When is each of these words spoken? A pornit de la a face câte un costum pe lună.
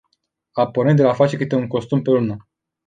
A 0.63 0.65
pornit 0.77 0.97
de 1.01 1.05
la 1.09 1.13
a 1.17 1.19
face 1.21 1.37
câte 1.43 1.55
un 1.61 1.67
costum 1.77 2.01
pe 2.01 2.11
lună. 2.19 2.45